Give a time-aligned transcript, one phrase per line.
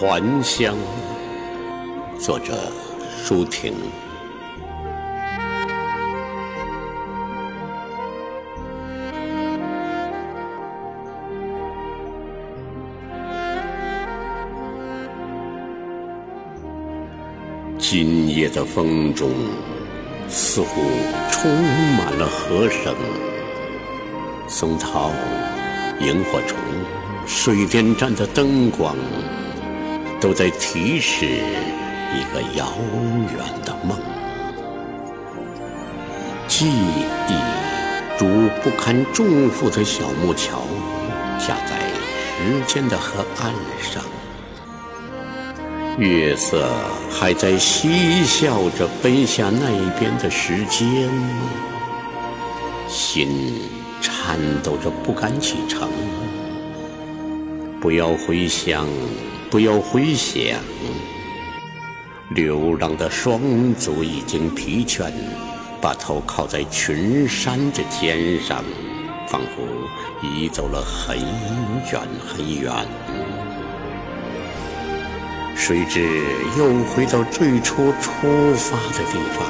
[0.00, 0.76] 还乡，
[2.20, 2.70] 作者
[3.20, 3.74] 舒婷。
[17.76, 19.32] 今夜的风中，
[20.28, 20.80] 似乎
[21.32, 21.50] 充
[21.96, 22.94] 满了和声。
[24.46, 25.10] 松涛、
[26.00, 26.56] 萤火虫、
[27.26, 28.94] 水电站的灯光，
[30.20, 32.72] 都在提示一个遥
[33.32, 33.98] 远的梦。
[36.46, 37.34] 记忆
[38.18, 40.62] 如不堪重负的小木桥，
[41.38, 41.78] 架在
[42.36, 44.02] 时间的河岸上。
[45.98, 46.68] 月色
[47.10, 51.10] 还在嬉笑着奔向那一边的时间，
[52.88, 53.60] 心
[54.00, 55.88] 颤抖着不敢启程。
[57.80, 58.88] 不要回想，
[59.50, 60.60] 不要回想，
[62.30, 63.40] 流浪的双
[63.74, 65.10] 足已经疲倦，
[65.80, 68.62] 把头靠在群山的肩上，
[69.26, 69.66] 仿佛
[70.22, 71.16] 已走了很
[71.90, 72.70] 远很远。
[75.56, 76.06] 谁知
[76.58, 79.46] 又回到最初出发的地方，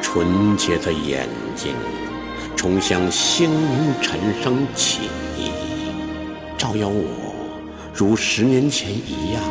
[0.00, 1.74] 纯洁的眼睛
[2.54, 3.50] 冲向星
[4.00, 5.10] 辰升起，
[6.56, 7.27] 照耀我，
[7.98, 9.42] 如十年前一样。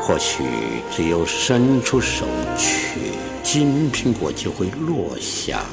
[0.00, 0.44] 或许
[0.88, 2.24] 只有伸出手
[2.56, 3.00] 去，
[3.42, 5.64] 金苹果就会落下。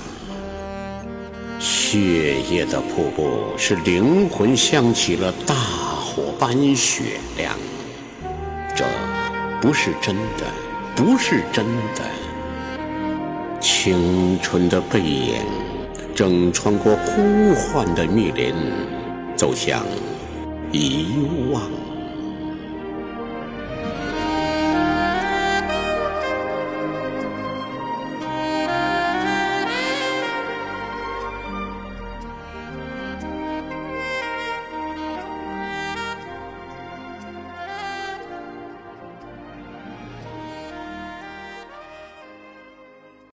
[1.60, 5.54] 血液的瀑布，使灵魂像起了大。
[5.54, 7.56] 火般雪亮，
[8.76, 8.84] 这
[9.62, 10.46] 不是真的，
[10.96, 11.64] 不是真
[11.96, 12.02] 的。
[13.60, 15.44] 青春的背影
[16.16, 18.54] 正穿过呼唤的密林，
[19.36, 19.84] 走向
[20.74, 21.93] 遗忘。